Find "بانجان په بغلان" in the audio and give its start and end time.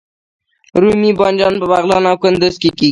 1.19-2.03